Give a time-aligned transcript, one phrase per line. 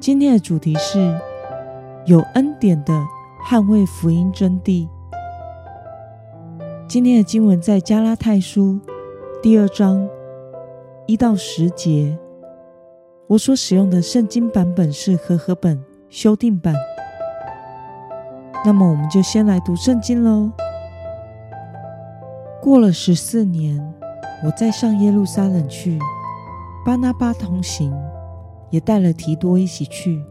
[0.00, 1.14] 今天的主题是
[2.06, 3.06] 有恩典的
[3.46, 4.88] 捍卫福音真谛。
[6.88, 8.80] 今天的经文在加拉太书
[9.42, 10.08] 第二章
[11.06, 12.18] 一到十节。
[13.26, 16.74] 我所使用的圣经版本是和合本修订版。
[18.64, 20.50] 那么，我们就先来读圣经喽。
[22.62, 23.78] 过了十四年，
[24.46, 25.98] 我再上耶路撒冷去，
[26.86, 27.94] 巴拿巴同行。
[28.70, 30.22] 也带了提多一起去。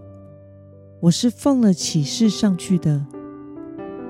[1.02, 3.06] 我是奉了启示上去的。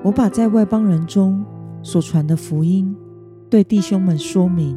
[0.02, 1.44] 我把在外邦人中
[1.82, 2.96] 所传的福音
[3.48, 4.76] 对弟兄们说明。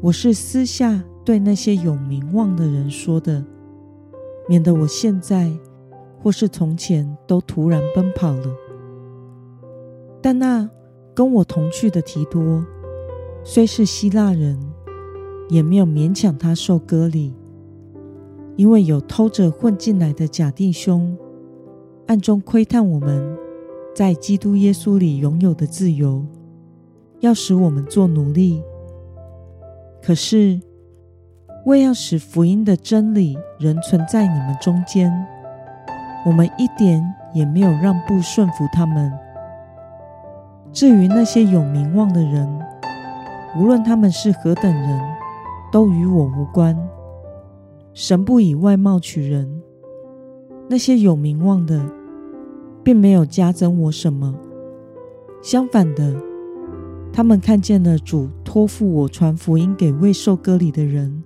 [0.00, 3.44] 我是私下对那些有名望的人说的，
[4.48, 5.52] 免得我现在
[6.22, 8.46] 或是从前都突然奔跑了。
[10.22, 10.68] 但那
[11.14, 12.64] 跟我同去的提多，
[13.44, 14.58] 虽是希腊人，
[15.48, 17.34] 也没有勉强他受割礼。
[18.60, 21.16] 因为有偷着混进来的假弟兄，
[22.06, 23.34] 暗中窥探我们
[23.94, 26.22] 在基督耶稣里拥有的自由，
[27.20, 28.62] 要使我们做奴隶。
[30.02, 30.60] 可是，
[31.64, 35.10] 为要使福音的真理仍存在你们中间，
[36.26, 37.02] 我们一点
[37.32, 39.10] 也没有让步顺服他们。
[40.70, 42.46] 至于那些有名望的人，
[43.56, 45.00] 无论他们是何等人，
[45.72, 46.76] 都与我无关。
[48.02, 49.60] 神不以外貌取人，
[50.70, 51.84] 那些有名望的，
[52.82, 54.34] 并没有加增我什么。
[55.42, 56.16] 相反的，
[57.12, 61.22] 他们看见了主托付我传福音给未受割礼的人，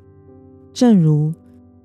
[0.72, 1.32] 正如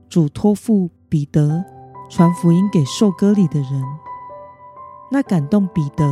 [0.10, 1.64] 主托付彼得
[2.10, 3.84] 传福音给受割礼的人。
[5.12, 6.04] 那感动彼得，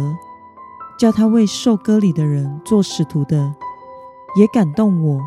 [0.99, 3.55] 叫他为受割礼的人做使徒的，
[4.39, 5.19] 也感动我，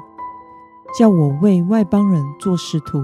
[0.96, 3.00] 叫我为外邦人做使徒。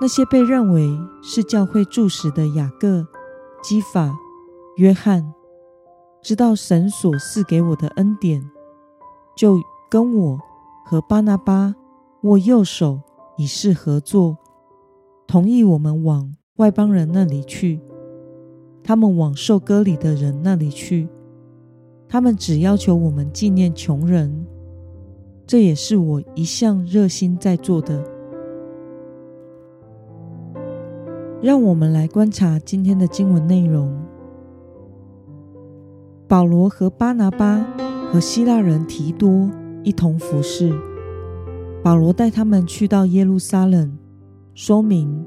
[0.00, 3.06] 那些被认为是教会柱石的雅各、
[3.62, 4.12] 基法、
[4.76, 5.32] 约翰，
[6.20, 8.50] 知道神所赐给我的恩典，
[9.36, 10.38] 就跟我
[10.84, 11.74] 和巴拿巴
[12.22, 13.00] 握右手，
[13.36, 14.36] 以示合作，
[15.26, 17.80] 同意我们往外邦人那里去，
[18.82, 21.08] 他们往受割礼的人那里去。
[22.08, 24.46] 他们只要求我们纪念穷人，
[25.46, 28.13] 这也是我一向热心在做的。
[31.44, 33.94] 让我们来观察今天的经文内容。
[36.26, 37.62] 保罗和巴拿巴
[38.10, 39.50] 和希腊人提多
[39.82, 40.72] 一同服侍。
[41.82, 43.94] 保罗带他们去到耶路撒冷，
[44.54, 45.26] 说明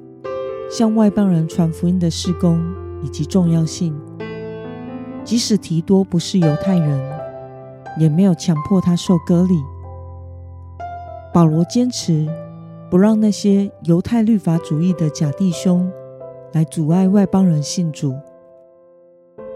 [0.72, 2.60] 向外邦人传福音的事工
[3.04, 3.96] 以及重要性。
[5.24, 7.00] 即使提多不是犹太人，
[8.00, 9.54] 也没有强迫他受割礼。
[11.32, 12.28] 保罗坚持
[12.90, 15.88] 不让那些犹太律法主义的假弟兄。
[16.58, 18.16] 来阻碍外邦人信主，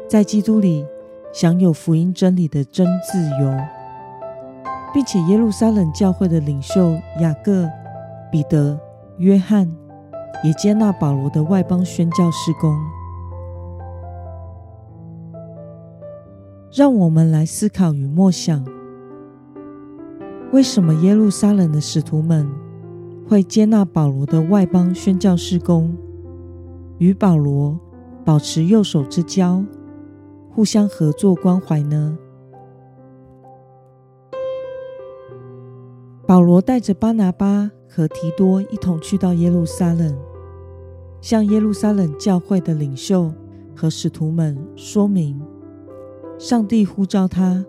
[0.08, 0.86] 在基督里
[1.34, 3.52] 享有福音真理的真自由，
[4.94, 7.68] 并且耶路撒冷教会的领袖雅各、
[8.32, 8.80] 彼得、
[9.18, 9.68] 约翰
[10.44, 12.80] 也接纳保罗的外邦宣教事工。
[16.72, 18.64] 让我们来思考与默想：
[20.52, 22.48] 为什么耶路撒冷的使徒们
[23.28, 25.98] 会接纳保罗的外邦宣教事工？
[27.02, 27.80] 与保罗
[28.24, 29.66] 保持右手之交，
[30.52, 32.16] 互相合作关怀呢？
[36.28, 40.16] 保罗带着巴拿巴和提多一同去到耶路撒冷，
[41.22, 43.34] 向耶路撒冷教会的领袖
[43.76, 45.42] 和使徒们说明，
[46.38, 47.66] 上帝呼召他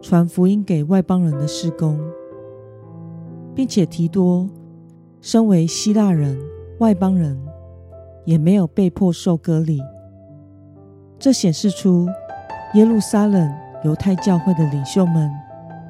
[0.00, 1.98] 传福音给外邦人的事工，
[3.52, 4.48] 并且提多
[5.20, 6.38] 身为希腊人、
[6.78, 7.49] 外邦人。
[8.24, 9.80] 也没有被迫受割礼，
[11.18, 12.08] 这显示出
[12.74, 13.52] 耶路撒冷
[13.84, 15.30] 犹太教会的领袖们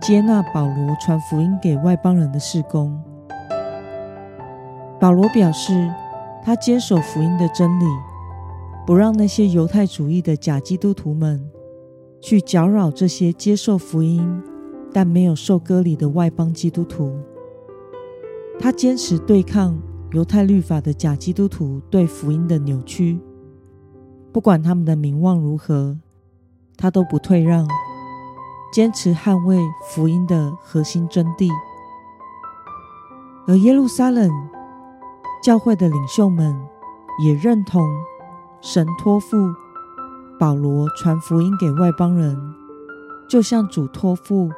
[0.01, 2.99] 接纳保罗传福音给外邦人的事工。
[4.99, 5.93] 保罗表示，
[6.43, 7.85] 他坚守福音的真理，
[8.87, 11.51] 不让那些犹太主义的假基督徒们
[12.21, 14.43] 去搅扰这些接受福音
[14.93, 17.19] 但没有受割礼的外邦基督徒。
[18.59, 19.81] 他坚持对抗
[20.13, 23.21] 犹太律法的假基督徒对福音的扭曲。
[24.33, 25.97] 不管他们的名望如何，
[26.77, 27.67] 他都不退让，
[28.73, 29.59] 坚持捍卫
[29.89, 31.49] 福音的核心真谛。
[33.47, 34.31] 而耶路撒冷
[35.43, 36.57] 教会的领袖们
[37.25, 37.89] 也认同
[38.61, 39.37] 神托付
[40.39, 42.37] 保罗传福音给外邦人，
[43.29, 44.51] 就像主托付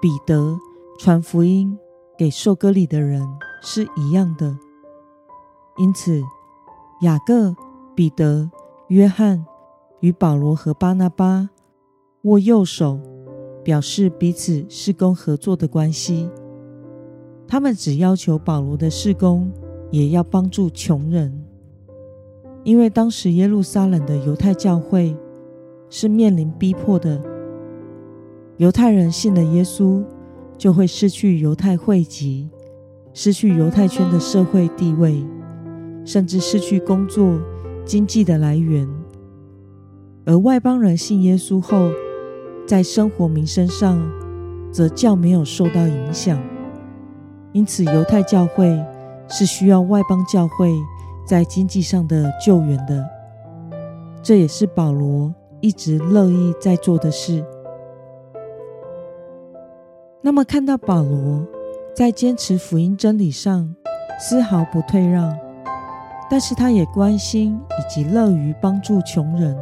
[0.00, 0.56] 彼得
[0.98, 1.76] 传福音
[2.16, 3.26] 给受割礼的人
[3.62, 4.56] 是一样的。
[5.78, 6.22] 因此，
[7.00, 7.56] 雅各、
[7.94, 8.50] 彼得、
[8.88, 9.44] 约翰
[10.00, 11.48] 与保罗和巴拿巴
[12.22, 13.00] 握右手，
[13.64, 16.28] 表示彼此事工合作的关系。
[17.48, 19.50] 他们只要求保罗的事工
[19.90, 21.44] 也要帮助穷人，
[22.64, 25.16] 因为当时耶路撒冷的犹太教会
[25.88, 27.20] 是面临逼迫的。
[28.58, 30.04] 犹太人信了耶稣，
[30.56, 32.50] 就会失去犹太会籍，
[33.14, 35.24] 失去犹太圈的社会地位。
[36.04, 37.40] 甚至失去工作、
[37.84, 38.88] 经济的来源，
[40.24, 41.90] 而外邦人信耶稣后，
[42.66, 44.00] 在生活民生上
[44.72, 46.40] 则较没有受到影响。
[47.52, 48.82] 因此，犹太教会
[49.28, 50.72] 是需要外邦教会
[51.26, 53.06] 在经济上的救援的。
[54.22, 57.44] 这也是保罗一直乐意在做的事。
[60.22, 61.44] 那么，看到保罗
[61.94, 63.74] 在坚持福音真理上
[64.18, 65.36] 丝毫不退让。
[66.30, 69.56] 但是他也关心以及乐于帮助穷人。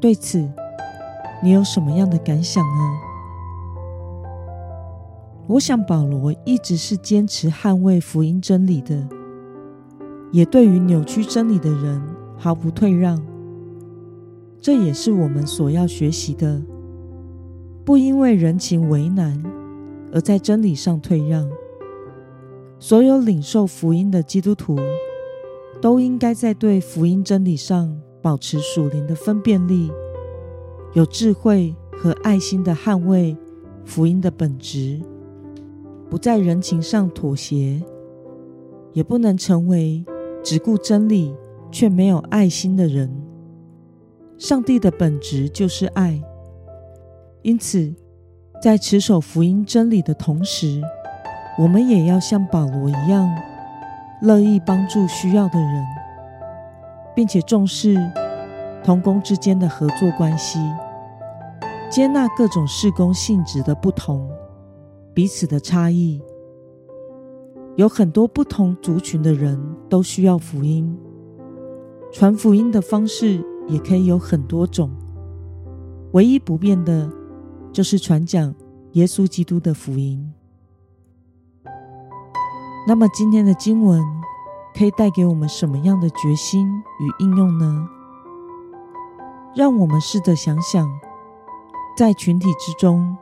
[0.00, 0.48] 对此，
[1.42, 2.82] 你有什么样的感想呢？
[5.48, 9.06] 我想保罗一直是坚持捍卫福音真理的，
[10.32, 12.02] 也对于扭曲真理的人
[12.36, 13.22] 毫不退让。
[14.60, 16.60] 这也是我们所要学习的，
[17.84, 19.40] 不因为人情为难
[20.12, 21.48] 而在真理上退让。
[22.78, 24.76] 所有领受福音的基督徒。
[25.80, 29.90] 都应该在对福音真理上保持属灵的分辨力，
[30.94, 33.36] 有智慧和爱心的捍卫
[33.84, 35.00] 福音的本质，
[36.10, 37.82] 不在人情上妥协，
[38.92, 40.04] 也不能成为
[40.42, 41.34] 只顾真理
[41.70, 43.14] 却没有爱心的人。
[44.38, 46.20] 上帝的本质就是爱，
[47.42, 47.94] 因此，
[48.62, 50.82] 在持守福音真理的同时，
[51.58, 53.28] 我们也要像保罗一样。
[54.22, 55.84] 乐意帮助需要的人，
[57.14, 57.96] 并且重视
[58.82, 60.58] 同工之间的合作关系，
[61.90, 64.30] 接纳各种事工性质的不同，
[65.12, 66.20] 彼此的差异。
[67.76, 70.96] 有很多不同族群的人都需要福音，
[72.10, 74.90] 传福音的方式也可以有很多种，
[76.12, 77.10] 唯一不变的，
[77.70, 78.54] 就是传讲
[78.92, 80.32] 耶稣基督的福音。
[82.88, 84.00] 那么今天的经文
[84.72, 86.68] 可以带给我们什么样的决心
[87.00, 87.88] 与应用呢？
[89.56, 90.88] 让我们试着想想，
[91.96, 93.16] 在群体之中，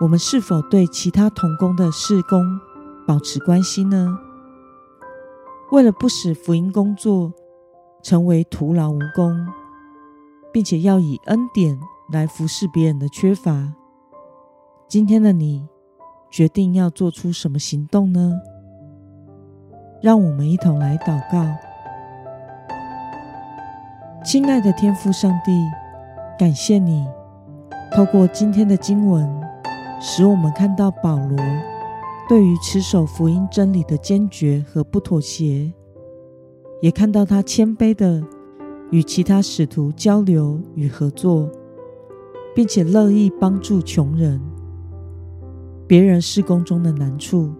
[0.00, 2.42] 我们是否对其他同工的事工
[3.06, 4.18] 保持关系呢？
[5.70, 7.30] 为了不使福音工作
[8.02, 9.46] 成为徒劳无功，
[10.50, 11.78] 并且要以恩典
[12.10, 13.74] 来服侍别人的缺乏，
[14.88, 15.68] 今天的你
[16.30, 18.32] 决定要做出什么行动呢？
[20.02, 21.46] 让我们一同来祷告，
[24.24, 25.52] 亲爱的天父上帝，
[26.36, 27.06] 感谢你
[27.94, 29.24] 透过今天的经文，
[30.00, 31.38] 使我们看到保罗
[32.28, 35.72] 对于持守福音真理的坚决和不妥协，
[36.80, 38.20] 也看到他谦卑的
[38.90, 41.48] 与其他使徒交流与合作，
[42.56, 44.40] 并且乐意帮助穷人、
[45.86, 47.54] 别人事工中的难处。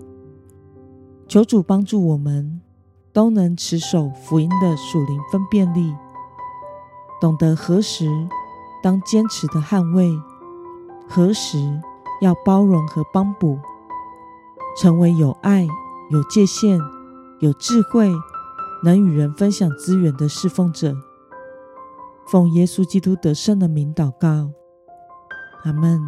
[1.32, 2.60] 求主帮助我们，
[3.10, 5.96] 都能持守福音的属灵分辨力，
[7.22, 8.06] 懂得何时
[8.82, 10.12] 当坚持的捍卫，
[11.08, 11.80] 何时
[12.20, 13.58] 要包容和帮补，
[14.76, 15.66] 成为有爱、
[16.10, 16.78] 有界限、
[17.40, 18.12] 有智慧，
[18.84, 20.94] 能与人分享资源的侍奉者。
[22.26, 24.50] 奉耶稣基督得胜的名祷告，
[25.64, 25.98] 阿门。